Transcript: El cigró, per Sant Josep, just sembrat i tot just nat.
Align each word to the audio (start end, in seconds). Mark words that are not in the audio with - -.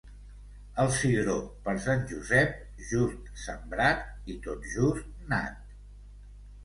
El 0.83 0.87
cigró, 0.93 1.35
per 1.67 1.75
Sant 1.83 2.01
Josep, 2.13 2.57
just 2.93 3.29
sembrat 3.45 4.33
i 4.35 4.39
tot 4.47 4.67
just 4.77 5.07
nat. 5.35 5.61